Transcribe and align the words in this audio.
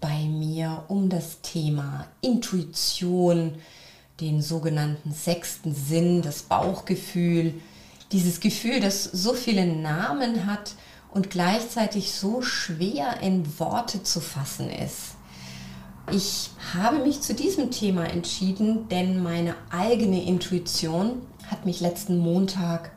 bei 0.00 0.24
mir 0.24 0.84
um 0.88 1.08
das 1.08 1.40
Thema 1.42 2.06
Intuition, 2.20 3.54
den 4.20 4.42
sogenannten 4.42 5.12
sechsten 5.12 5.74
Sinn, 5.74 6.22
das 6.22 6.42
Bauchgefühl, 6.42 7.54
dieses 8.12 8.40
Gefühl, 8.40 8.80
das 8.80 9.04
so 9.04 9.34
viele 9.34 9.66
Namen 9.66 10.46
hat 10.46 10.74
und 11.12 11.30
gleichzeitig 11.30 12.12
so 12.12 12.42
schwer 12.42 13.20
in 13.20 13.58
Worte 13.58 14.02
zu 14.02 14.20
fassen 14.20 14.70
ist. 14.70 15.16
Ich 16.12 16.50
habe 16.74 16.98
mich 16.98 17.20
zu 17.20 17.34
diesem 17.34 17.70
Thema 17.70 18.04
entschieden, 18.04 18.88
denn 18.88 19.22
meine 19.22 19.54
eigene 19.70 20.24
Intuition 20.24 21.22
hat 21.48 21.66
mich 21.66 21.80
letzten 21.80 22.18
Montag 22.18 22.90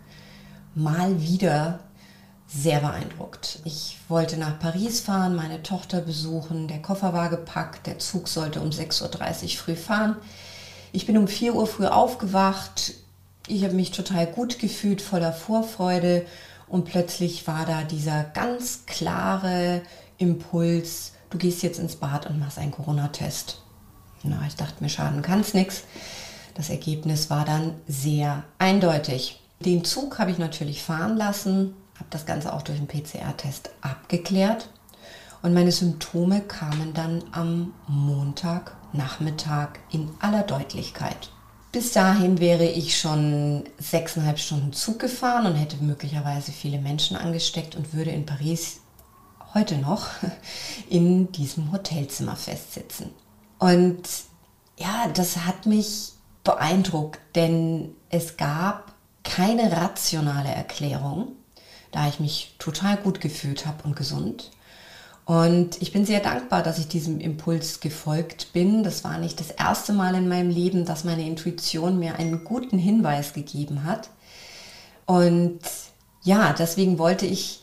mal 0.73 1.21
wieder 1.21 1.79
sehr 2.53 2.81
beeindruckt. 2.81 3.59
Ich 3.63 3.97
wollte 4.09 4.37
nach 4.37 4.59
Paris 4.59 4.99
fahren, 4.99 5.35
meine 5.35 5.63
Tochter 5.63 6.01
besuchen, 6.01 6.67
der 6.67 6.81
Koffer 6.81 7.13
war 7.13 7.29
gepackt, 7.29 7.87
der 7.87 7.99
Zug 7.99 8.27
sollte 8.27 8.61
um 8.61 8.69
6.30 8.69 9.43
Uhr 9.43 9.49
früh 9.49 9.75
fahren. 9.75 10.17
Ich 10.91 11.07
bin 11.07 11.17
um 11.17 11.27
4 11.27 11.55
Uhr 11.55 11.65
früh 11.65 11.87
aufgewacht, 11.87 12.93
ich 13.47 13.63
habe 13.63 13.73
mich 13.73 13.91
total 13.91 14.27
gut 14.27 14.59
gefühlt, 14.59 15.01
voller 15.01 15.33
Vorfreude 15.33 16.25
und 16.67 16.85
plötzlich 16.85 17.47
war 17.47 17.65
da 17.65 17.83
dieser 17.83 18.23
ganz 18.23 18.85
klare 18.85 19.81
Impuls, 20.17 21.13
du 21.31 21.39
gehst 21.39 21.63
jetzt 21.63 21.79
ins 21.79 21.95
Bad 21.95 22.27
und 22.27 22.39
machst 22.39 22.59
einen 22.59 22.71
Corona-Test. 22.71 23.61
Na, 24.21 24.39
ich 24.47 24.55
dachte 24.55 24.81
mir, 24.81 24.89
schaden 24.89 25.21
kann 25.23 25.41
es 25.41 25.53
nichts. 25.53 25.83
Das 26.53 26.69
Ergebnis 26.69 27.29
war 27.29 27.45
dann 27.45 27.73
sehr 27.87 28.43
eindeutig. 28.59 29.41
Den 29.59 29.83
Zug 29.83 30.19
habe 30.19 30.31
ich 30.31 30.37
natürlich 30.37 30.83
fahren 30.83 31.17
lassen, 31.17 31.73
habe 32.03 32.09
das 32.09 32.25
Ganze 32.25 32.53
auch 32.53 32.61
durch 32.61 32.77
einen 32.77 32.87
PCR-Test 32.87 33.69
abgeklärt 33.81 34.69
und 35.41 35.53
meine 35.53 35.71
Symptome 35.71 36.41
kamen 36.41 36.93
dann 36.93 37.23
am 37.31 37.73
Montagnachmittag 37.87 39.69
in 39.89 40.09
aller 40.19 40.43
Deutlichkeit. 40.43 41.29
Bis 41.71 41.93
dahin 41.93 42.39
wäre 42.39 42.65
ich 42.65 42.99
schon 42.99 43.63
sechseinhalb 43.79 44.37
Stunden 44.37 44.73
Zug 44.73 44.99
gefahren 44.99 45.45
und 45.45 45.55
hätte 45.55 45.77
möglicherweise 45.77 46.51
viele 46.51 46.77
Menschen 46.77 47.15
angesteckt 47.15 47.75
und 47.75 47.93
würde 47.93 48.11
in 48.11 48.25
Paris 48.25 48.81
heute 49.53 49.77
noch 49.77 50.07
in 50.89 51.31
diesem 51.31 51.71
Hotelzimmer 51.71 52.35
festsitzen. 52.35 53.11
Und 53.59 54.03
ja, 54.77 55.07
das 55.13 55.37
hat 55.37 55.65
mich 55.65 56.11
beeindruckt, 56.43 57.21
denn 57.35 57.95
es 58.09 58.35
gab 58.35 58.93
keine 59.23 59.71
rationale 59.71 60.49
Erklärung 60.49 61.37
da 61.93 62.07
ich 62.09 62.19
mich 62.19 62.55
total 62.59 62.97
gut 62.97 63.21
gefühlt 63.21 63.65
habe 63.65 63.83
und 63.83 63.95
gesund. 63.95 64.51
Und 65.25 65.81
ich 65.81 65.93
bin 65.93 66.05
sehr 66.05 66.19
dankbar, 66.19 66.63
dass 66.63 66.79
ich 66.79 66.89
diesem 66.89 67.21
Impuls 67.21 67.79
gefolgt 67.79 68.51
bin. 68.51 68.83
Das 68.83 69.05
war 69.05 69.17
nicht 69.17 69.39
das 69.39 69.51
erste 69.51 69.93
Mal 69.93 70.15
in 70.15 70.27
meinem 70.27 70.49
Leben, 70.49 70.83
dass 70.83 71.05
meine 71.05 71.25
Intuition 71.25 71.97
mir 71.97 72.15
einen 72.15 72.43
guten 72.43 72.77
Hinweis 72.77 73.31
gegeben 73.31 73.85
hat. 73.85 74.09
Und 75.05 75.59
ja, 76.23 76.53
deswegen 76.57 76.97
wollte 76.97 77.25
ich 77.25 77.61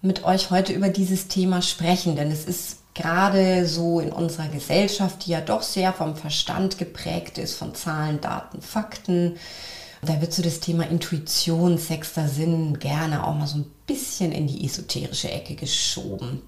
mit 0.00 0.24
euch 0.24 0.50
heute 0.50 0.72
über 0.72 0.88
dieses 0.88 1.28
Thema 1.28 1.62
sprechen, 1.62 2.14
denn 2.14 2.30
es 2.30 2.44
ist 2.44 2.78
gerade 2.94 3.66
so 3.66 4.00
in 4.00 4.12
unserer 4.12 4.48
Gesellschaft, 4.48 5.24
die 5.24 5.30
ja 5.30 5.40
doch 5.40 5.62
sehr 5.62 5.92
vom 5.92 6.14
Verstand 6.14 6.78
geprägt 6.78 7.38
ist, 7.38 7.54
von 7.54 7.74
Zahlen, 7.74 8.20
Daten, 8.20 8.60
Fakten, 8.60 9.36
da 10.02 10.20
wird 10.20 10.32
so 10.32 10.42
das 10.42 10.58
Thema 10.58 10.88
Intuition, 10.88 11.78
sechster 11.78 12.28
Sinn 12.28 12.80
gerne 12.80 13.24
auch 13.24 13.34
mal 13.34 13.46
so 13.46 13.58
ein 13.58 13.70
bisschen 13.86 14.32
in 14.32 14.48
die 14.48 14.64
esoterische 14.64 15.30
Ecke 15.30 15.54
geschoben. 15.54 16.42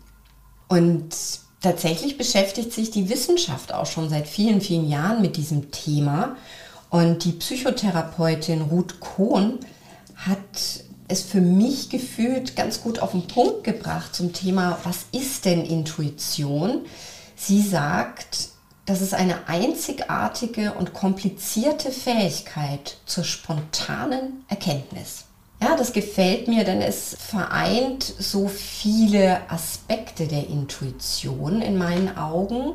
Und 0.67 1.15
tatsächlich 1.61 2.19
beschäftigt 2.19 2.73
sich 2.73 2.91
die 2.91 3.09
Wissenschaft 3.09 3.73
auch 3.73 3.87
schon 3.87 4.11
seit 4.11 4.27
vielen, 4.27 4.61
vielen 4.61 4.89
Jahren 4.89 5.23
mit 5.23 5.37
diesem 5.37 5.71
Thema. 5.71 6.37
Und 6.91 7.25
die 7.25 7.33
Psychotherapeutin 7.33 8.63
Ruth 8.63 8.99
Kohn 8.99 9.61
hat 10.17 10.39
es 11.07 11.23
für 11.23 11.41
mich 11.41 11.91
gefühlt 11.91 12.57
ganz 12.57 12.83
gut 12.83 12.99
auf 12.99 13.13
den 13.13 13.29
Punkt 13.29 13.63
gebracht 13.63 14.17
zum 14.17 14.33
Thema, 14.33 14.79
was 14.83 15.07
ist 15.13 15.45
denn 15.45 15.65
Intuition? 15.65 16.81
Sie 17.37 17.63
sagt, 17.63 18.49
das 18.87 19.00
ist 19.00 19.15
eine 19.15 19.49
einzigartige 19.49 20.75
und 20.75 20.93
komplizierte 20.93 21.91
Fähigkeit 21.91 22.99
zur 23.06 23.25
spontanen 23.25 24.45
Erkenntnis. 24.49 25.25
Ja, 25.62 25.77
das 25.77 25.95
gefällt 25.95 26.49
mir, 26.49 26.65
denn 26.65 26.83
es 26.83 27.17
vereint 27.19 28.03
so 28.03 28.49
viele 28.49 29.50
Aspekte 29.50 30.27
der 30.27 30.49
Intuition 30.49 31.62
in 31.62 31.78
meinen 31.78 32.19
Augen. 32.19 32.75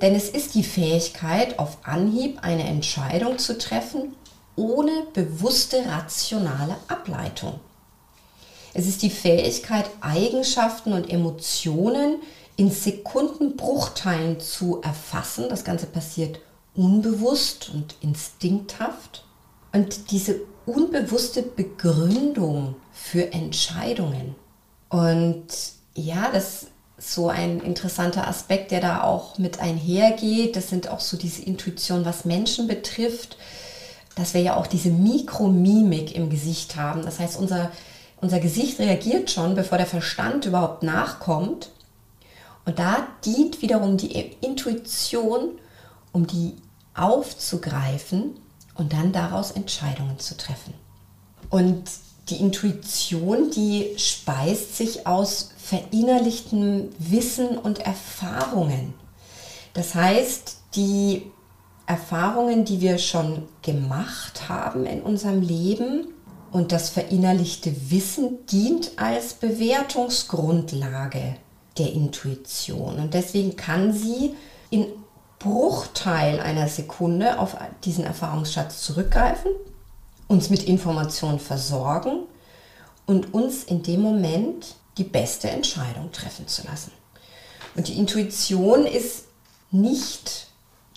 Denn 0.00 0.14
es 0.14 0.30
ist 0.30 0.54
die 0.54 0.62
Fähigkeit, 0.62 1.58
auf 1.58 1.78
Anhieb 1.82 2.38
eine 2.42 2.64
Entscheidung 2.64 3.38
zu 3.38 3.58
treffen, 3.58 4.14
ohne 4.56 5.04
bewusste 5.12 5.84
rationale 5.84 6.76
Ableitung. 6.88 7.60
Es 8.72 8.86
ist 8.86 9.02
die 9.02 9.10
Fähigkeit, 9.10 9.90
Eigenschaften 10.00 10.94
und 10.94 11.10
Emotionen 11.10 12.16
in 12.60 12.70
Sekundenbruchteilen 12.70 14.38
zu 14.38 14.82
erfassen. 14.82 15.46
Das 15.48 15.64
Ganze 15.64 15.86
passiert 15.86 16.40
unbewusst 16.74 17.70
und 17.72 17.94
instinkthaft. 18.02 19.24
Und 19.72 20.10
diese 20.10 20.42
unbewusste 20.66 21.40
Begründung 21.40 22.74
für 22.92 23.32
Entscheidungen. 23.32 24.34
Und 24.90 25.46
ja, 25.94 26.30
das 26.30 26.66
ist 26.98 27.14
so 27.14 27.30
ein 27.30 27.60
interessanter 27.60 28.28
Aspekt, 28.28 28.72
der 28.72 28.82
da 28.82 29.04
auch 29.04 29.38
mit 29.38 29.58
einhergeht. 29.60 30.54
Das 30.54 30.68
sind 30.68 30.90
auch 30.90 31.00
so 31.00 31.16
diese 31.16 31.40
Intuition, 31.40 32.04
was 32.04 32.26
Menschen 32.26 32.68
betrifft, 32.68 33.38
dass 34.16 34.34
wir 34.34 34.42
ja 34.42 34.56
auch 34.58 34.66
diese 34.66 34.90
Mikromimik 34.90 36.14
im 36.14 36.28
Gesicht 36.28 36.76
haben. 36.76 37.06
Das 37.06 37.20
heißt, 37.20 37.40
unser, 37.40 37.72
unser 38.20 38.38
Gesicht 38.38 38.78
reagiert 38.80 39.30
schon, 39.30 39.54
bevor 39.54 39.78
der 39.78 39.86
Verstand 39.86 40.44
überhaupt 40.44 40.82
nachkommt. 40.82 41.70
Und 42.64 42.78
da 42.78 43.06
dient 43.24 43.62
wiederum 43.62 43.96
die 43.96 44.12
Intuition, 44.40 45.58
um 46.12 46.26
die 46.26 46.56
aufzugreifen 46.94 48.36
und 48.74 48.92
dann 48.92 49.12
daraus 49.12 49.50
Entscheidungen 49.50 50.18
zu 50.18 50.36
treffen. 50.36 50.74
Und 51.48 51.84
die 52.28 52.36
Intuition, 52.36 53.50
die 53.50 53.94
speist 53.96 54.76
sich 54.76 55.06
aus 55.06 55.52
verinnerlichtem 55.56 56.90
Wissen 56.98 57.58
und 57.58 57.80
Erfahrungen. 57.80 58.94
Das 59.74 59.94
heißt, 59.94 60.58
die 60.74 61.30
Erfahrungen, 61.86 62.64
die 62.64 62.80
wir 62.80 62.98
schon 62.98 63.48
gemacht 63.62 64.48
haben 64.48 64.86
in 64.86 65.02
unserem 65.02 65.42
Leben 65.42 66.08
und 66.52 66.72
das 66.72 66.90
verinnerlichte 66.90 67.90
Wissen 67.90 68.46
dient 68.46 68.92
als 68.96 69.34
Bewertungsgrundlage 69.34 71.36
der 71.80 71.92
Intuition. 71.92 72.98
Und 72.98 73.14
deswegen 73.14 73.56
kann 73.56 73.92
sie 73.92 74.34
in 74.68 74.86
Bruchteil 75.38 76.38
einer 76.38 76.68
Sekunde 76.68 77.38
auf 77.38 77.56
diesen 77.84 78.04
Erfahrungsschatz 78.04 78.82
zurückgreifen, 78.82 79.50
uns 80.28 80.50
mit 80.50 80.64
Informationen 80.64 81.40
versorgen 81.40 82.24
und 83.06 83.32
uns 83.32 83.64
in 83.64 83.82
dem 83.82 84.02
Moment 84.02 84.76
die 84.98 85.04
beste 85.04 85.48
Entscheidung 85.50 86.12
treffen 86.12 86.46
zu 86.46 86.62
lassen. 86.66 86.92
Und 87.74 87.88
die 87.88 87.98
Intuition 87.98 88.84
ist 88.84 89.24
nicht 89.70 90.48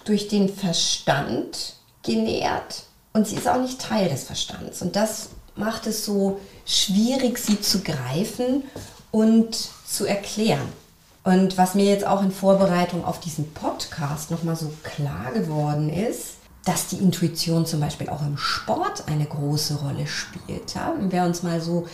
durch 0.04 0.28
den 0.28 0.50
Verstand 0.50 1.76
genährt 2.04 2.84
und 3.14 3.28
sie 3.28 3.38
ist 3.38 3.48
auch 3.48 3.62
nicht 3.62 3.80
Teil 3.80 4.10
des 4.10 4.26
Verstands. 4.26 4.82
Und 4.82 4.98
das 4.98 5.30
macht 5.56 5.88
es 5.88 6.04
so 6.04 6.42
schwierig, 6.66 7.38
sie 7.38 7.62
zu 7.62 7.80
greifen 7.82 8.64
und 9.12 9.70
zu 9.94 10.06
erklären. 10.06 10.68
Und 11.24 11.58
was 11.58 11.76
mir 11.76 11.86
jetzt 11.86 12.06
auch 12.06 12.22
in 12.22 12.32
Vorbereitung 12.32 13.06
auf 13.06 13.20
diesen 13.20 13.54
Podcast 13.54 14.32
nochmal 14.32 14.56
so 14.56 14.72
klar 14.84 15.32
geworden 15.34 15.90
ist, 15.90 16.36
dass 16.66 16.88
die 16.88 16.98
Intuition 16.98 17.66
zum 17.66 17.80
Beispiel 17.80 18.10
auch 18.10 18.22
im 18.22 18.38
Sport 18.38 19.06
eine 19.08 19.26
große 19.26 19.76
Rolle 19.76 20.08
spielt. 20.08 20.74
Ja? 20.76 20.94
Wenn 20.98 21.12
wir 21.12 21.24
uns 21.24 21.44
mal 21.44 21.62
so 21.62 21.88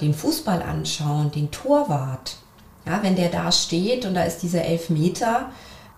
den 0.00 0.14
Fußball 0.14 0.62
anschauen, 0.62 1.32
den 1.32 1.50
Torwart, 1.50 2.36
ja, 2.86 3.02
wenn 3.02 3.16
der 3.16 3.28
da 3.28 3.50
steht 3.50 4.06
und 4.06 4.14
da 4.14 4.22
ist 4.22 4.38
dieser 4.38 4.64
Elfmeter, 4.64 5.50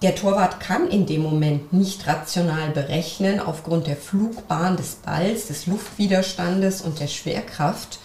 Der 0.03 0.17
Torwart 0.17 0.59
kann 0.59 0.89
in 0.89 1.07
dem 1.07 1.23
Moment 1.23 1.73
nicht 1.73 2.09
rational 2.09 2.71
berechnen, 2.71 3.39
aufgrund 3.39 3.87
der 3.87 3.97
Flugbahn 3.97 4.77
des 4.77 4.97
Balls, 4.97 5.47
des 5.47 5.67
Luftwiderstandes 5.69 6.83
und 6.83 6.99
der 6.99 7.07
Schwerkraft, 7.07 8.01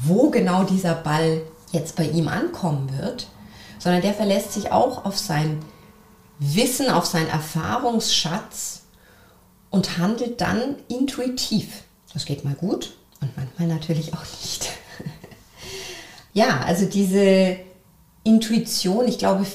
wo 0.00 0.30
genau 0.30 0.64
dieser 0.64 0.94
Ball 0.94 1.42
jetzt 1.74 1.96
bei 1.96 2.04
ihm 2.04 2.28
ankommen 2.28 2.96
wird, 2.98 3.28
sondern 3.78 4.02
der 4.02 4.14
verlässt 4.14 4.52
sich 4.52 4.72
auch 4.72 5.04
auf 5.04 5.18
sein 5.18 5.60
Wissen, 6.38 6.88
auf 6.88 7.06
seinen 7.06 7.28
Erfahrungsschatz 7.28 8.82
und 9.70 9.98
handelt 9.98 10.40
dann 10.40 10.76
intuitiv. 10.88 11.82
Das 12.12 12.24
geht 12.24 12.44
mal 12.44 12.54
gut 12.54 12.96
und 13.20 13.36
manchmal 13.36 13.68
natürlich 13.68 14.14
auch 14.14 14.24
nicht. 14.42 14.70
ja, 16.32 16.60
also 16.60 16.86
diese 16.86 17.56
Intuition, 18.22 19.06
ich 19.06 19.18
glaube, 19.18 19.46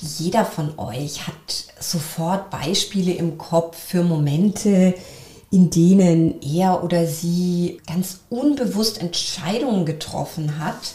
jeder 0.00 0.44
von 0.44 0.78
euch 0.78 1.26
hat 1.26 1.34
sofort 1.78 2.50
Beispiele 2.50 3.12
im 3.12 3.38
Kopf 3.38 3.78
für 3.78 4.02
Momente, 4.02 4.94
in 5.50 5.70
denen 5.70 6.40
er 6.42 6.82
oder 6.82 7.06
sie 7.06 7.80
ganz 7.86 8.20
unbewusst 8.30 9.00
Entscheidungen 9.00 9.84
getroffen 9.84 10.58
hat, 10.58 10.94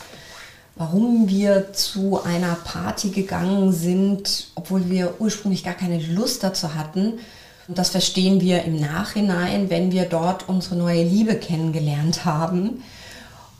warum 0.76 1.30
wir 1.30 1.74
zu 1.74 2.24
einer 2.24 2.56
Party 2.56 3.10
gegangen 3.10 3.72
sind, 3.72 4.48
obwohl 4.56 4.90
wir 4.90 5.16
ursprünglich 5.20 5.64
gar 5.64 5.74
keine 5.74 6.00
Lust 6.00 6.44
dazu 6.44 6.76
hatten. 6.76 7.20
Und 7.68 7.78
das 7.78 7.90
verstehen 7.90 8.42
wir 8.42 8.64
im 8.64 8.80
Nachhinein, 8.80 9.70
wenn 9.70 9.92
wir 9.92 10.06
dort 10.06 10.50
unsere 10.50 10.76
neue 10.76 11.04
Liebe 11.04 11.36
kennengelernt 11.36 12.26
haben. 12.26 12.84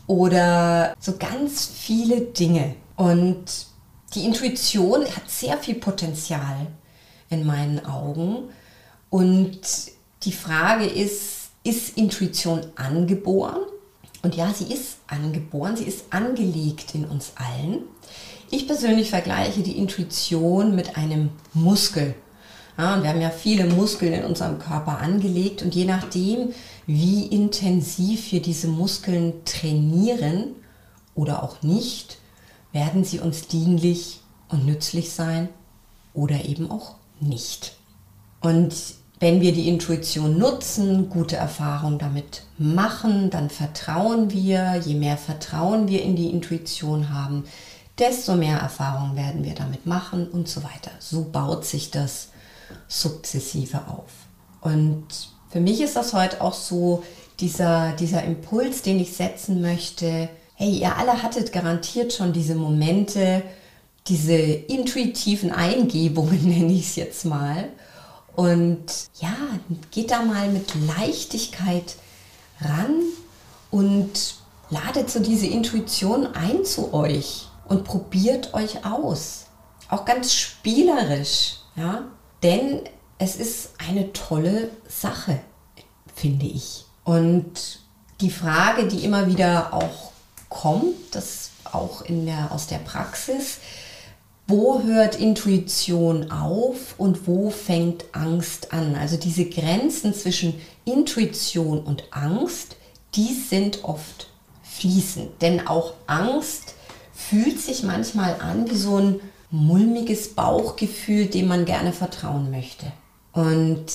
Oder 0.06 0.94
so 1.00 1.14
ganz 1.18 1.66
viele 1.66 2.20
Dinge. 2.20 2.74
Und 2.96 3.44
die 4.14 4.24
Intuition 4.24 5.04
hat 5.04 5.28
sehr 5.28 5.58
viel 5.58 5.74
Potenzial 5.74 6.66
in 7.30 7.44
meinen 7.44 7.84
Augen. 7.84 8.50
Und 9.10 9.60
die 10.22 10.32
Frage 10.32 10.86
ist, 10.86 11.48
ist 11.64 11.96
Intuition 11.96 12.60
angeboren? 12.76 13.62
Und 14.26 14.34
ja, 14.34 14.52
sie 14.52 14.74
ist 14.74 14.96
angeboren, 15.06 15.76
sie 15.76 15.84
ist 15.84 16.06
angelegt 16.12 16.96
in 16.96 17.04
uns 17.04 17.34
allen. 17.36 17.82
Ich 18.50 18.66
persönlich 18.66 19.10
vergleiche 19.10 19.62
die 19.62 19.78
Intuition 19.78 20.74
mit 20.74 20.96
einem 20.96 21.30
Muskel. 21.54 22.16
Ja, 22.76 22.96
und 22.96 23.04
wir 23.04 23.10
haben 23.10 23.20
ja 23.20 23.30
viele 23.30 23.66
Muskeln 23.66 24.12
in 24.12 24.24
unserem 24.24 24.58
Körper 24.58 24.98
angelegt 24.98 25.62
und 25.62 25.76
je 25.76 25.84
nachdem, 25.84 26.48
wie 26.88 27.26
intensiv 27.26 28.32
wir 28.32 28.42
diese 28.42 28.66
Muskeln 28.66 29.44
trainieren 29.44 30.56
oder 31.14 31.44
auch 31.44 31.62
nicht, 31.62 32.18
werden 32.72 33.04
sie 33.04 33.20
uns 33.20 33.46
dienlich 33.46 34.22
und 34.48 34.66
nützlich 34.66 35.12
sein 35.12 35.50
oder 36.14 36.46
eben 36.46 36.68
auch 36.68 36.96
nicht. 37.20 37.76
Und 38.40 38.74
wenn 39.18 39.40
wir 39.40 39.52
die 39.52 39.68
Intuition 39.68 40.38
nutzen, 40.38 41.08
gute 41.08 41.36
Erfahrungen 41.36 41.98
damit 41.98 42.42
machen, 42.58 43.30
dann 43.30 43.48
vertrauen 43.48 44.30
wir. 44.30 44.80
Je 44.84 44.94
mehr 44.94 45.16
Vertrauen 45.16 45.88
wir 45.88 46.02
in 46.02 46.16
die 46.16 46.30
Intuition 46.30 47.14
haben, 47.14 47.44
desto 47.98 48.36
mehr 48.36 48.58
Erfahrungen 48.58 49.16
werden 49.16 49.42
wir 49.42 49.54
damit 49.54 49.86
machen 49.86 50.28
und 50.28 50.48
so 50.48 50.62
weiter. 50.62 50.90
So 50.98 51.24
baut 51.24 51.64
sich 51.64 51.90
das 51.90 52.28
sukzessive 52.88 53.88
auf. 53.88 54.10
Und 54.60 55.06
für 55.48 55.60
mich 55.60 55.80
ist 55.80 55.96
das 55.96 56.12
heute 56.12 56.42
auch 56.42 56.54
so 56.54 57.02
dieser, 57.40 57.92
dieser 57.92 58.22
Impuls, 58.22 58.82
den 58.82 59.00
ich 59.00 59.14
setzen 59.14 59.62
möchte. 59.62 60.28
Hey, 60.56 60.78
ihr 60.78 60.96
alle 60.96 61.22
hattet 61.22 61.52
garantiert 61.52 62.12
schon 62.12 62.34
diese 62.34 62.54
Momente, 62.54 63.42
diese 64.08 64.34
intuitiven 64.34 65.52
Eingebungen, 65.52 66.42
nenne 66.48 66.72
ich 66.72 66.88
es 66.88 66.96
jetzt 66.96 67.24
mal 67.24 67.70
und 68.36 68.84
ja, 69.18 69.34
geht 69.90 70.10
da 70.10 70.22
mal 70.22 70.48
mit 70.48 70.72
Leichtigkeit 70.86 71.96
ran 72.60 73.02
und 73.70 74.36
ladet 74.68 75.10
so 75.10 75.20
diese 75.20 75.46
Intuition 75.46 76.26
ein 76.34 76.64
zu 76.64 76.92
euch 76.92 77.48
und 77.66 77.84
probiert 77.84 78.54
euch 78.54 78.84
aus. 78.84 79.46
Auch 79.88 80.04
ganz 80.04 80.34
spielerisch, 80.34 81.56
ja, 81.76 82.02
denn 82.42 82.82
es 83.18 83.36
ist 83.36 83.70
eine 83.78 84.12
tolle 84.12 84.70
Sache, 84.86 85.40
finde 86.14 86.46
ich. 86.46 86.84
Und 87.04 87.80
die 88.20 88.30
Frage, 88.30 88.86
die 88.86 89.04
immer 89.04 89.28
wieder 89.28 89.72
auch 89.72 90.10
kommt, 90.50 91.14
das 91.14 91.50
auch 91.64 92.02
in 92.02 92.26
der, 92.26 92.52
aus 92.52 92.66
der 92.66 92.78
Praxis, 92.78 93.58
wo 94.46 94.82
hört 94.82 95.18
Intuition 95.18 96.30
auf 96.30 96.94
und 96.98 97.26
wo 97.26 97.50
fängt 97.50 98.04
Angst 98.12 98.72
an? 98.72 98.94
Also 98.94 99.16
diese 99.16 99.46
Grenzen 99.46 100.14
zwischen 100.14 100.54
Intuition 100.84 101.80
und 101.80 102.04
Angst, 102.12 102.76
die 103.14 103.34
sind 103.34 103.82
oft 103.84 104.28
fließend. 104.62 105.42
Denn 105.42 105.66
auch 105.66 105.94
Angst 106.06 106.74
fühlt 107.12 107.60
sich 107.60 107.82
manchmal 107.82 108.40
an 108.40 108.70
wie 108.70 108.76
so 108.76 108.98
ein 108.98 109.20
mulmiges 109.50 110.34
Bauchgefühl, 110.34 111.26
dem 111.26 111.48
man 111.48 111.64
gerne 111.64 111.92
vertrauen 111.92 112.50
möchte. 112.50 112.86
Und 113.32 113.86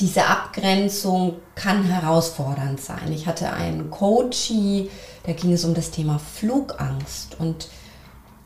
diese 0.00 0.26
Abgrenzung 0.26 1.36
kann 1.56 1.82
herausfordernd 1.82 2.80
sein. 2.80 3.12
Ich 3.12 3.26
hatte 3.26 3.52
einen 3.52 3.90
Coachie, 3.90 4.90
da 5.24 5.32
ging 5.32 5.52
es 5.52 5.64
um 5.64 5.74
das 5.74 5.90
Thema 5.90 6.20
Flugangst 6.20 7.36
und 7.40 7.68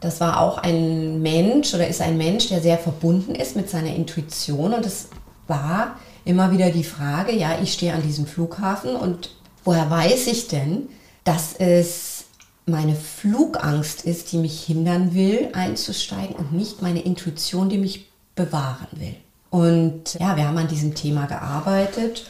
das 0.02 0.20
war 0.20 0.40
auch 0.40 0.58
ein 0.58 1.22
Mensch 1.22 1.72
oder 1.75 1.87
ist 1.87 2.00
ein 2.00 2.19
Mensch, 2.19 2.49
der 2.49 2.60
sehr 2.60 2.76
verbunden 2.76 3.34
ist 3.34 3.54
mit 3.56 3.70
seiner 3.70 3.94
Intuition. 3.94 4.75
Und 4.75 4.84
es 4.84 5.08
war 5.46 5.96
immer 6.25 6.50
wieder 6.50 6.70
die 6.70 6.84
Frage, 6.84 7.32
ja, 7.32 7.60
ich 7.62 7.72
stehe 7.72 7.94
an 7.94 8.02
diesem 8.02 8.26
Flughafen 8.26 8.96
und 8.96 9.37
woher 9.64 9.88
weiß 9.88 10.26
ich 10.26 10.49
denn, 10.49 10.88
dass 11.25 11.54
es 11.56 12.25
meine 12.66 12.96
Flugangst 12.96 14.04
ist, 14.04 14.32
die 14.32 14.38
mich 14.38 14.64
hindern 14.64 15.14
will, 15.14 15.49
einzusteigen 15.52 16.34
und 16.37 16.52
nicht 16.52 16.82
meine 16.82 17.02
Intuition, 17.02 17.69
die 17.69 17.78
mich 17.78 18.10
bewahren 18.34 18.88
will. 18.93 19.16
Und 19.50 20.14
ja, 20.14 20.37
wir 20.37 20.49
haben 20.49 20.58
an 20.58 20.69
diesem 20.69 20.94
Thema 20.94 21.26
gearbeitet 21.26 22.26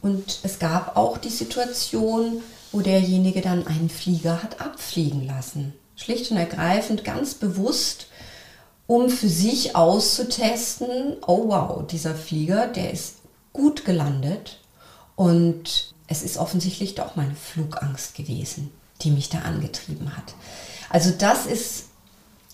und 0.00 0.40
es 0.42 0.58
gab 0.58 0.96
auch 0.96 1.18
die 1.18 1.30
Situation, 1.30 2.42
wo 2.70 2.80
derjenige 2.80 3.40
dann 3.40 3.66
einen 3.66 3.88
Flieger 3.88 4.42
hat 4.42 4.60
abfliegen 4.60 5.26
lassen. 5.26 5.72
Schlicht 5.96 6.30
und 6.30 6.36
ergreifend 6.36 7.04
ganz 7.04 7.34
bewusst, 7.34 8.06
um 8.86 9.10
für 9.10 9.28
sich 9.28 9.74
auszutesten, 9.74 11.16
oh 11.26 11.48
wow, 11.48 11.86
dieser 11.86 12.14
Flieger, 12.14 12.68
der 12.68 12.92
ist 12.92 13.16
gut 13.52 13.84
gelandet 13.84 14.60
und 15.16 15.94
es 16.06 16.22
ist 16.22 16.38
offensichtlich 16.38 16.94
doch 16.94 17.16
meine 17.16 17.34
Flugangst 17.34 18.14
gewesen, 18.14 18.70
die 19.02 19.10
mich 19.10 19.28
da 19.28 19.40
angetrieben 19.40 20.16
hat. 20.16 20.34
Also 20.88 21.10
das 21.10 21.46
ist 21.46 21.86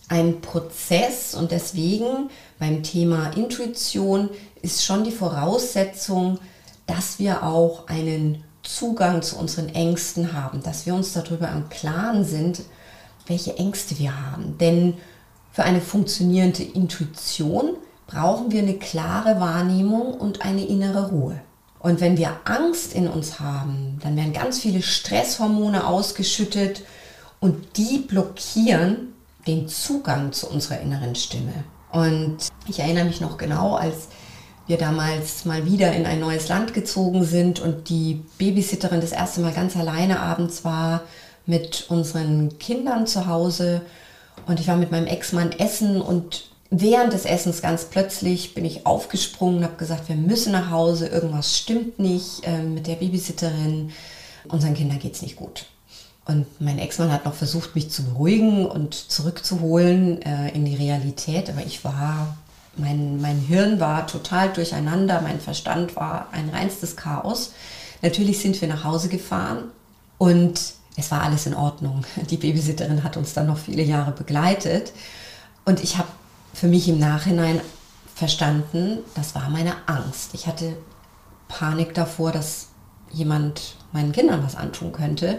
ein 0.09 0.40
Prozess 0.40 1.35
und 1.35 1.50
deswegen 1.50 2.31
beim 2.59 2.83
Thema 2.83 3.31
Intuition 3.31 4.31
ist 4.62 4.85
schon 4.85 5.05
die 5.05 5.12
Voraussetzung, 5.12 6.38
dass 6.87 7.19
wir 7.19 7.43
auch 7.43 7.88
einen 7.88 8.45
Zugang 8.62 9.23
zu 9.23 9.37
unseren 9.37 9.69
Ängsten 9.69 10.33
haben, 10.33 10.62
dass 10.62 10.87
wir 10.87 10.95
uns 10.95 11.12
darüber 11.12 11.50
im 11.50 11.69
Klaren 11.69 12.25
sind, 12.25 12.62
welche 13.26 13.57
Ängste 13.57 13.99
wir 13.99 14.14
haben. 14.29 14.59
Denn 14.59 14.95
für 15.52 15.64
eine 15.64 15.81
funktionierende 15.81 16.62
Intuition 16.62 17.76
brauchen 18.07 18.50
wir 18.50 18.62
eine 18.62 18.75
klare 18.75 19.41
Wahrnehmung 19.41 20.14
und 20.14 20.43
eine 20.43 20.64
innere 20.64 21.11
Ruhe. 21.11 21.41
Und 21.79 22.00
wenn 22.00 22.17
wir 22.17 22.37
Angst 22.45 22.95
in 22.95 23.09
uns 23.09 23.41
haben, 23.41 23.99
dann 24.02 24.17
werden 24.17 24.33
ganz 24.33 24.61
viele 24.61 24.83
Stresshormone 24.83 25.87
ausgeschüttet 25.87 26.85
und 27.41 27.76
die 27.76 27.99
blockieren 27.99 29.14
den 29.47 29.69
Zugang 29.69 30.33
zu 30.33 30.49
unserer 30.49 30.81
inneren 30.81 31.17
Stimme. 31.17 31.64
Und 31.91 32.37
ich 32.69 32.79
erinnere 32.79 33.05
mich 33.05 33.21
noch 33.21 33.37
genau, 33.37 33.75
als 33.75 34.09
wir 34.69 34.79
damals 34.79 35.45
mal 35.45 35.67
wieder 35.67 35.93
in 35.93 36.07
ein 36.07 36.21
neues 36.21 36.49
Land 36.49 36.73
gezogen 36.73 37.25
sind 37.25 37.59
und 37.59 37.88
die 37.88 38.23
Babysitterin 38.38 39.00
das 39.00 39.12
erste 39.12 39.41
Mal 39.41 39.52
ganz 39.52 39.76
alleine 39.76 40.21
abends 40.21 40.64
war 40.64 41.02
mit 41.47 41.87
unseren 41.89 42.59
Kindern 42.59 43.07
zu 43.07 43.27
Hause 43.27 43.83
und 44.47 44.61
ich 44.61 44.69
war 44.69 44.77
mit 44.77 44.91
meinem 44.91 45.07
Ex-Mann 45.07 45.53
essen 45.53 46.01
und 46.01 46.45
während 46.71 47.13
des 47.13 47.25
Essens 47.25 47.63
ganz 47.63 47.85
plötzlich 47.85 48.55
bin 48.55 48.65
ich 48.65 48.87
aufgesprungen 48.87 49.63
habe 49.63 49.77
gesagt, 49.77 50.09
wir 50.09 50.17
müssen 50.17 50.53
nach 50.53 50.71
Hause, 50.71 51.07
irgendwas 51.07 51.57
stimmt 51.59 51.99
nicht 51.99 52.45
äh, 52.45 52.63
mit 52.63 52.87
der 52.87 52.97
Babysitterin, 52.97 53.93
unseren 54.49 54.75
Kindern 54.75 54.99
geht 54.99 55.15
es 55.15 55.23
nicht 55.23 55.37
gut. 55.37 55.67
Und 56.25 56.47
mein 56.61 56.79
Ex-Mann 56.79 57.13
hat 57.13 57.25
noch 57.25 57.35
versucht, 57.35 57.75
mich 57.75 57.91
zu 57.91 58.05
beruhigen 58.05 58.67
und 58.67 58.95
zurückzuholen 58.95 60.23
äh, 60.23 60.51
in 60.51 60.65
die 60.65 60.77
Realität, 60.77 61.51
aber 61.51 61.67
ich 61.67 61.85
war, 61.85 62.37
mein, 62.77 63.21
mein 63.21 63.39
Hirn 63.39 63.81
war 63.81 64.07
total 64.07 64.51
durcheinander, 64.53 65.21
mein 65.21 65.41
Verstand 65.41 65.97
war 65.97 66.29
ein 66.33 66.49
reinstes 66.49 66.97
Chaos. 66.97 67.53
Natürlich 68.03 68.41
sind 68.41 68.61
wir 68.61 68.69
nach 68.69 68.85
Hause 68.85 69.09
gefahren 69.09 69.65
und 70.17 70.61
es 70.97 71.11
war 71.11 71.23
alles 71.23 71.47
in 71.47 71.55
Ordnung. 71.55 72.05
Die 72.31 72.37
Babysitterin 72.37 73.03
hat 73.03 73.17
uns 73.17 73.33
dann 73.35 73.47
noch 73.47 73.59
viele 73.59 73.83
Jahre 73.83 74.13
begleitet. 74.13 74.93
Und 75.65 75.83
ich 75.83 75.99
habe 75.99 76.09
für 76.53 76.67
mich 76.67 76.89
im 76.89 76.99
Nachhinein 76.99 77.61
verstanden, 78.15 78.99
das 79.15 79.35
war 79.35 79.49
meine 79.49 79.75
Angst. 79.87 80.31
Ich 80.35 80.47
hatte 80.47 80.77
Panik 81.49 81.95
davor, 81.95 82.33
dass 82.33 82.69
jemand 83.11 83.77
meinen 83.93 84.13
Kindern 84.13 84.43
was 84.45 84.57
antun 84.57 84.93
könnte. 84.93 85.39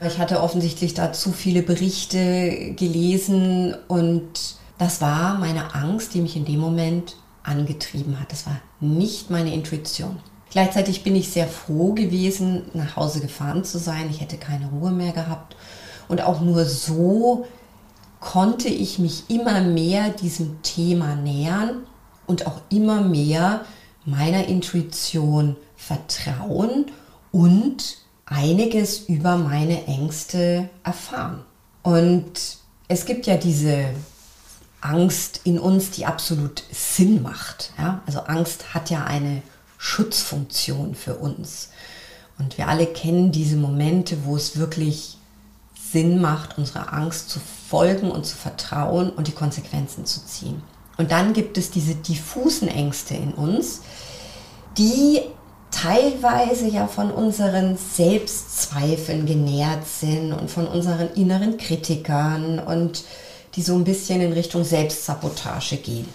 Ich 0.00 0.18
hatte 0.18 0.42
offensichtlich 0.42 0.94
da 0.94 1.12
zu 1.12 1.32
viele 1.32 1.62
Berichte 1.62 2.74
gelesen 2.76 3.74
und 3.88 4.56
das 4.78 5.00
war 5.00 5.38
meine 5.38 5.74
Angst, 5.74 6.12
die 6.14 6.20
mich 6.20 6.36
in 6.36 6.44
dem 6.44 6.60
Moment 6.60 7.16
angetrieben 7.42 8.20
hat. 8.20 8.30
Das 8.30 8.46
war 8.46 8.60
nicht 8.80 9.30
meine 9.30 9.54
Intuition. 9.54 10.18
Gleichzeitig 10.56 11.04
bin 11.04 11.14
ich 11.14 11.28
sehr 11.28 11.48
froh 11.48 11.92
gewesen, 11.92 12.62
nach 12.72 12.96
Hause 12.96 13.20
gefahren 13.20 13.62
zu 13.62 13.76
sein. 13.78 14.08
Ich 14.10 14.22
hätte 14.22 14.38
keine 14.38 14.70
Ruhe 14.70 14.90
mehr 14.90 15.12
gehabt. 15.12 15.54
Und 16.08 16.22
auch 16.22 16.40
nur 16.40 16.64
so 16.64 17.44
konnte 18.20 18.68
ich 18.68 18.98
mich 18.98 19.24
immer 19.28 19.60
mehr 19.60 20.08
diesem 20.08 20.62
Thema 20.62 21.14
nähern 21.14 21.86
und 22.26 22.46
auch 22.46 22.62
immer 22.70 23.02
mehr 23.02 23.66
meiner 24.06 24.46
Intuition 24.46 25.56
vertrauen 25.76 26.86
und 27.32 27.98
einiges 28.24 29.00
über 29.00 29.36
meine 29.36 29.84
Ängste 29.84 30.70
erfahren. 30.84 31.44
Und 31.82 32.56
es 32.88 33.04
gibt 33.04 33.26
ja 33.26 33.36
diese 33.36 33.90
Angst 34.80 35.42
in 35.44 35.58
uns, 35.58 35.90
die 35.90 36.06
absolut 36.06 36.62
Sinn 36.72 37.20
macht. 37.20 37.72
Ja? 37.76 38.00
Also 38.06 38.20
Angst 38.20 38.72
hat 38.72 38.88
ja 38.88 39.04
eine 39.04 39.42
Schutzfunktion 39.78 40.94
für 40.94 41.16
uns. 41.16 41.70
Und 42.38 42.58
wir 42.58 42.68
alle 42.68 42.86
kennen 42.86 43.32
diese 43.32 43.56
Momente, 43.56 44.18
wo 44.24 44.36
es 44.36 44.58
wirklich 44.58 45.16
Sinn 45.92 46.20
macht, 46.20 46.58
unserer 46.58 46.92
Angst 46.92 47.30
zu 47.30 47.40
folgen 47.68 48.10
und 48.10 48.26
zu 48.26 48.36
vertrauen 48.36 49.10
und 49.10 49.28
die 49.28 49.32
Konsequenzen 49.32 50.04
zu 50.04 50.24
ziehen. 50.26 50.62
Und 50.98 51.10
dann 51.10 51.32
gibt 51.32 51.58
es 51.58 51.70
diese 51.70 51.94
diffusen 51.94 52.68
Ängste 52.68 53.14
in 53.14 53.32
uns, 53.32 53.80
die 54.78 55.20
teilweise 55.70 56.68
ja 56.68 56.86
von 56.86 57.10
unseren 57.10 57.76
Selbstzweifeln 57.76 59.26
genährt 59.26 59.86
sind 59.86 60.32
und 60.32 60.50
von 60.50 60.66
unseren 60.66 61.12
inneren 61.14 61.58
Kritikern 61.58 62.58
und 62.58 63.04
die 63.54 63.62
so 63.62 63.74
ein 63.74 63.84
bisschen 63.84 64.20
in 64.20 64.32
Richtung 64.32 64.64
Selbstsabotage 64.64 65.76
gehen. 65.78 66.08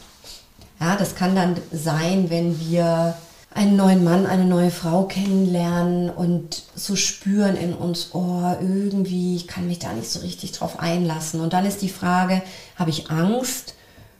Ja, 0.79 0.95
das 0.95 1.15
kann 1.15 1.35
dann 1.35 1.57
sein, 1.71 2.29
wenn 2.29 2.59
wir 2.59 3.15
einen 3.53 3.75
neuen 3.75 4.03
Mann, 4.03 4.25
eine 4.25 4.45
neue 4.45 4.71
Frau 4.71 5.03
kennenlernen 5.03 6.09
und 6.09 6.63
so 6.73 6.95
spüren 6.95 7.57
in 7.57 7.73
uns, 7.73 8.11
oh, 8.13 8.55
irgendwie, 8.59 9.35
ich 9.35 9.47
kann 9.47 9.67
mich 9.67 9.79
da 9.79 9.91
nicht 9.91 10.09
so 10.09 10.21
richtig 10.21 10.53
drauf 10.53 10.79
einlassen. 10.79 11.41
Und 11.41 11.53
dann 11.53 11.65
ist 11.65 11.81
die 11.81 11.89
Frage, 11.89 12.41
habe 12.77 12.89
ich 12.89 13.11
Angst, 13.11 13.75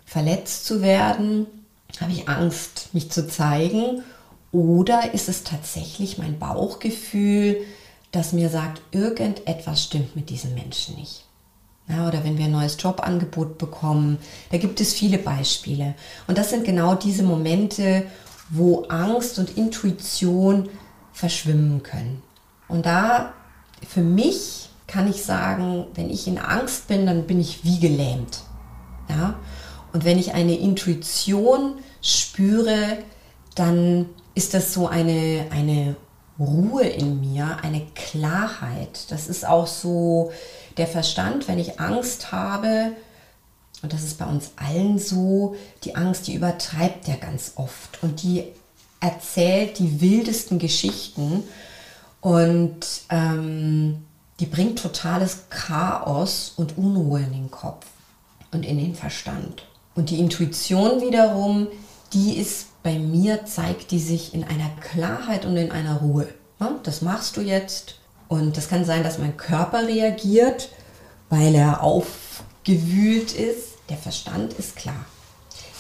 verletzt 0.06 0.66
zu 0.66 0.82
werden? 0.82 1.48
Habe 2.00 2.12
ich 2.12 2.28
Angst, 2.28 2.90
mich 2.94 3.10
zu 3.10 3.28
zeigen? 3.28 4.04
Oder 4.52 5.14
ist 5.14 5.30
es 5.30 5.44
tatsächlich 5.46 6.18
mein 6.18 6.38
Bauchgefühl, 6.38 7.58
das 8.12 8.34
mir 8.34 8.50
sagt, 8.50 8.82
irgendetwas 8.92 9.84
stimmt 9.84 10.16
mit 10.16 10.30
diesem 10.30 10.54
Menschen 10.54 10.96
nicht? 10.96 11.24
Ja, 11.88 12.08
oder 12.08 12.24
wenn 12.24 12.38
wir 12.38 12.46
ein 12.46 12.52
neues 12.52 12.78
Jobangebot 12.80 13.58
bekommen, 13.58 14.18
da 14.52 14.58
gibt 14.58 14.82
es 14.82 14.94
viele 14.94 15.18
Beispiele. 15.18 15.96
Und 16.28 16.38
das 16.38 16.50
sind 16.50 16.66
genau 16.66 16.96
diese 16.96 17.24
Momente, 17.24 18.06
wo 18.50 18.86
Angst 18.90 19.40
und 19.40 19.58
Intuition 19.58 20.70
verschwimmen 21.14 21.84
können. 21.84 22.22
Und 22.68 22.86
da 22.86 23.34
für 23.88 24.02
mich 24.02 24.70
kann 24.88 25.10
ich 25.10 25.24
sagen, 25.24 25.86
wenn 25.96 26.10
ich 26.10 26.28
in 26.28 26.38
Angst 26.38 26.88
bin, 26.88 27.06
dann 27.06 27.28
bin 27.28 27.40
ich 27.40 27.64
wie 27.64 27.80
gelähmt. 27.80 28.42
Ja? 29.10 29.36
Und 29.94 30.06
wenn 30.06 30.18
ich 30.18 30.34
eine 30.34 30.56
Intuition 30.56 31.76
spüre, 32.02 32.98
dann 33.56 34.08
ist 34.36 34.54
das 34.54 34.74
so 34.74 34.88
eine, 34.88 35.48
eine 35.52 35.96
Ruhe 36.40 36.84
in 36.84 37.20
mir, 37.20 37.58
eine 37.62 37.86
Klarheit. 37.96 39.12
Das 39.12 39.28
ist 39.28 39.46
auch 39.46 39.68
so 39.68 40.32
der 40.78 40.88
Verstand, 40.88 41.48
wenn 41.48 41.60
ich 41.60 41.80
Angst 41.80 42.32
habe, 42.32 42.94
und 43.82 43.94
das 43.94 44.04
ist 44.04 44.18
bei 44.18 44.26
uns 44.26 44.52
allen 44.56 45.00
so, 45.00 45.56
die 45.84 45.96
Angst, 45.96 46.28
die 46.28 46.36
übertreibt 46.36 47.08
ja 47.08 47.16
ganz 47.16 47.54
oft 47.56 48.02
und 48.02 48.22
die 48.22 48.44
erzählt 49.00 49.80
die 49.80 50.02
wildesten 50.02 50.60
Geschichten 50.60 51.44
und 52.22 52.86
ähm, 53.10 54.04
die 54.40 54.46
bringt 54.46 54.80
totales 54.80 55.46
Chaos 55.50 56.54
und 56.56 56.78
Unruhe 56.78 57.20
in 57.20 57.34
den 57.34 57.52
Kopf 57.52 57.86
und 58.52 58.66
in 58.66 58.78
den 58.78 58.96
Verstand. 58.96 59.66
Und 59.96 60.10
die 60.10 60.20
Intuition 60.20 61.02
wiederum, 61.02 61.68
die 62.14 62.38
ist 62.38 62.68
bei 62.84 62.98
mir 62.98 63.46
zeigt 63.46 63.92
die 63.92 64.00
sich 64.00 64.34
in 64.34 64.44
einer 64.44 64.70
Klarheit 64.82 65.46
und 65.46 65.58
in 65.58 65.72
einer 65.72 65.98
Ruhe. 65.98 66.28
Das 66.84 67.02
machst 67.02 67.38
du 67.38 67.42
jetzt. 67.42 67.96
Und 68.28 68.58
das 68.58 68.70
kann 68.70 68.86
sein, 68.86 69.04
dass 69.04 69.18
mein 69.18 69.38
Körper 69.38 69.88
reagiert, 69.88 70.70
weil 71.30 71.54
er 71.54 71.84
aufgewühlt 71.84 73.34
ist. 73.34 73.71
Der 73.92 73.98
Verstand 73.98 74.54
ist 74.54 74.76
klar. 74.78 75.06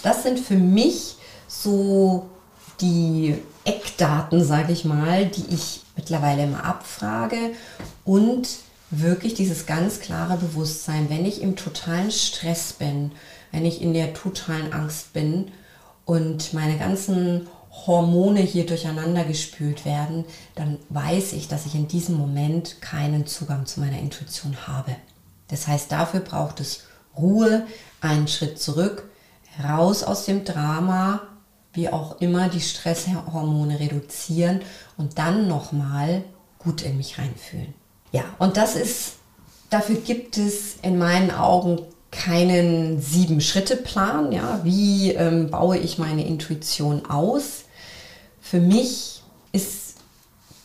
Das 0.03 0.23
sind 0.23 0.37
für 0.37 0.57
mich 0.57 1.15
so 1.47 2.29
die 2.81 3.37
Eckdaten, 3.63 4.43
sage 4.43 4.73
ich 4.73 4.85
mal, 4.85 5.25
die 5.25 5.45
ich 5.53 5.81
mittlerweile 5.95 6.43
immer 6.43 6.65
abfrage 6.65 7.51
und 8.03 8.49
wirklich 8.89 9.33
dieses 9.33 9.65
ganz 9.65 10.01
klare 10.01 10.35
Bewusstsein, 10.35 11.09
wenn 11.09 11.25
ich 11.25 11.41
im 11.41 11.55
totalen 11.55 12.11
Stress 12.11 12.73
bin, 12.73 13.13
wenn 13.51 13.65
ich 13.65 13.81
in 13.81 13.93
der 13.93 14.13
totalen 14.13 14.73
Angst 14.73 15.13
bin, 15.13 15.49
und 16.03 16.53
meine 16.53 16.77
ganzen 16.77 17.47
Hormone 17.85 18.41
hier 18.41 18.65
durcheinander 18.65 19.23
gespült 19.23 19.85
werden, 19.85 20.25
dann 20.55 20.77
weiß 20.89 21.31
ich, 21.33 21.47
dass 21.47 21.65
ich 21.65 21.75
in 21.75 21.87
diesem 21.87 22.15
Moment 22.17 22.81
keinen 22.81 23.25
Zugang 23.25 23.65
zu 23.65 23.79
meiner 23.79 23.99
Intuition 23.99 24.67
habe. 24.67 24.95
Das 25.47 25.67
heißt, 25.67 25.89
dafür 25.89 26.19
braucht 26.19 26.59
es 26.59 26.83
Ruhe, 27.17 27.65
einen 27.99 28.27
Schritt 28.27 28.59
zurück, 28.59 29.09
raus 29.63 30.03
aus 30.03 30.25
dem 30.25 30.43
Drama, 30.43 31.21
wie 31.73 31.89
auch 31.89 32.19
immer 32.19 32.49
die 32.49 32.61
Stresshormone 32.61 33.79
reduzieren 33.79 34.61
und 34.97 35.17
dann 35.17 35.47
nochmal 35.47 36.23
gut 36.59 36.81
in 36.81 36.97
mich 36.97 37.17
reinfühlen. 37.17 37.73
Ja, 38.11 38.23
und 38.39 38.57
das 38.57 38.75
ist, 38.75 39.13
dafür 39.69 39.95
gibt 39.95 40.37
es 40.37 40.75
in 40.81 40.97
meinen 40.97 41.31
Augen 41.31 41.81
keinen 42.11 43.01
Sieben-Schritte-Plan. 43.01 44.31
Ja? 44.31 44.59
Wie 44.63 45.11
ähm, 45.13 45.49
baue 45.49 45.77
ich 45.77 45.97
meine 45.97 46.25
Intuition 46.25 47.05
aus? 47.05 47.63
Für 48.41 48.59
mich 48.59 49.23
ist 49.53 49.95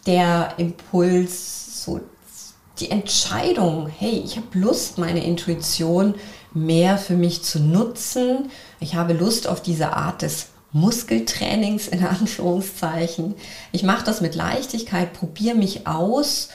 der 0.07 0.55
Impuls 0.59 1.85
so 1.85 2.00
die 2.81 2.91
Entscheidung, 2.91 3.88
hey, 3.88 4.23
ich 4.25 4.37
habe 4.37 4.47
Lust, 4.59 4.99
meine 4.99 5.25
Intuition 5.25 6.15
mehr 6.53 6.99
für 6.99 7.15
mich 7.15 7.43
zu 7.43 7.61
nutzen. 7.61 8.50
Ich 8.81 8.95
habe 8.95 9.12
Lust 9.12 9.49
auf 9.49 9.62
diese 9.62 9.93
Art 9.93 10.23
des 10.23 10.49
Muskeltrainings 10.73 11.88
in 11.88 12.05
Anführungszeichen. 12.07 13.35
Ich 13.73 13.83
mache 13.83 14.05
das 14.05 14.21
mit 14.21 14.35
Leichtigkeit, 14.35 15.12
probiere 15.12 15.57
mich 15.57 15.87
aus 15.87 16.49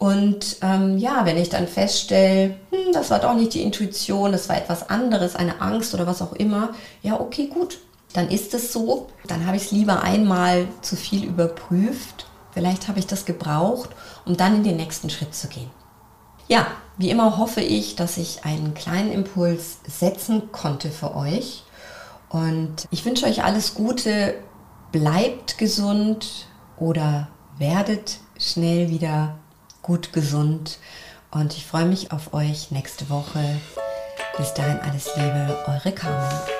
und 0.00 0.56
ähm, 0.62 0.96
ja, 0.96 1.26
wenn 1.26 1.36
ich 1.36 1.50
dann 1.50 1.68
feststelle, 1.68 2.56
hm, 2.70 2.92
das 2.94 3.10
war 3.10 3.18
doch 3.18 3.34
nicht 3.34 3.52
die 3.52 3.60
Intuition, 3.62 4.32
das 4.32 4.48
war 4.48 4.56
etwas 4.56 4.88
anderes, 4.88 5.36
eine 5.36 5.60
Angst 5.60 5.92
oder 5.92 6.06
was 6.06 6.22
auch 6.22 6.32
immer, 6.32 6.70
ja, 7.02 7.20
okay, 7.20 7.48
gut, 7.48 7.78
dann 8.14 8.30
ist 8.30 8.54
es 8.54 8.72
so. 8.72 9.08
Dann 9.26 9.44
habe 9.44 9.58
ich 9.58 9.64
es 9.64 9.70
lieber 9.72 10.02
einmal 10.02 10.68
zu 10.80 10.96
viel 10.96 11.24
überprüft. 11.24 12.24
Vielleicht 12.52 12.88
habe 12.88 12.98
ich 12.98 13.06
das 13.06 13.26
gebraucht, 13.26 13.90
um 14.24 14.38
dann 14.38 14.56
in 14.56 14.64
den 14.64 14.76
nächsten 14.78 15.10
Schritt 15.10 15.34
zu 15.34 15.48
gehen. 15.48 15.70
Ja, 16.50 16.66
wie 16.98 17.10
immer 17.10 17.38
hoffe 17.38 17.60
ich, 17.60 17.94
dass 17.94 18.16
ich 18.16 18.44
einen 18.44 18.74
kleinen 18.74 19.12
Impuls 19.12 19.78
setzen 19.86 20.50
konnte 20.50 20.90
für 20.90 21.14
euch. 21.14 21.62
Und 22.28 22.88
ich 22.90 23.04
wünsche 23.04 23.26
euch 23.26 23.44
alles 23.44 23.74
Gute. 23.74 24.34
Bleibt 24.90 25.58
gesund 25.58 26.48
oder 26.76 27.28
werdet 27.56 28.18
schnell 28.36 28.88
wieder 28.88 29.38
gut 29.80 30.12
gesund 30.12 30.78
und 31.30 31.56
ich 31.56 31.66
freue 31.66 31.86
mich 31.86 32.10
auf 32.10 32.34
euch 32.34 32.72
nächste 32.72 33.08
Woche. 33.10 33.60
Bis 34.36 34.52
dahin 34.54 34.80
alles 34.80 35.08
Liebe, 35.14 35.56
eure 35.68 35.92
Carmen. 35.92 36.59